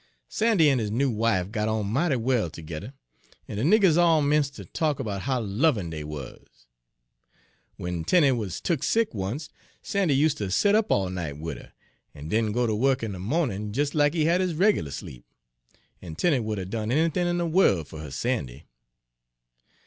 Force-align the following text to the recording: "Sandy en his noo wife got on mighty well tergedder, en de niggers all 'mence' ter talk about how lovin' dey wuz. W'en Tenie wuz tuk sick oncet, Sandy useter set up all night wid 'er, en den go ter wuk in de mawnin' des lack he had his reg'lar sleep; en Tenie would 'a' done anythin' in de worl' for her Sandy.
"Sandy 0.27 0.67
en 0.67 0.79
his 0.79 0.89
noo 0.89 1.11
wife 1.11 1.51
got 1.51 1.67
on 1.69 1.85
mighty 1.85 2.15
well 2.15 2.49
tergedder, 2.49 2.93
en 3.47 3.57
de 3.57 3.61
niggers 3.63 3.99
all 3.99 4.19
'mence' 4.23 4.49
ter 4.49 4.63
talk 4.63 4.99
about 4.99 5.21
how 5.21 5.39
lovin' 5.39 5.91
dey 5.91 6.03
wuz. 6.03 6.65
W'en 7.77 8.03
Tenie 8.03 8.31
wuz 8.31 8.59
tuk 8.63 8.81
sick 8.81 9.13
oncet, 9.13 9.51
Sandy 9.83 10.15
useter 10.15 10.49
set 10.49 10.73
up 10.73 10.89
all 10.89 11.11
night 11.11 11.37
wid 11.37 11.59
'er, 11.59 11.73
en 12.15 12.29
den 12.29 12.51
go 12.51 12.65
ter 12.65 12.73
wuk 12.73 13.03
in 13.03 13.11
de 13.11 13.19
mawnin' 13.19 13.71
des 13.71 13.93
lack 13.93 14.15
he 14.15 14.25
had 14.25 14.41
his 14.41 14.55
reg'lar 14.55 14.89
sleep; 14.89 15.23
en 16.01 16.15
Tenie 16.15 16.39
would 16.39 16.57
'a' 16.57 16.65
done 16.65 16.91
anythin' 16.91 17.27
in 17.27 17.37
de 17.37 17.45
worl' 17.45 17.83
for 17.83 17.99
her 17.99 18.09
Sandy. 18.09 18.65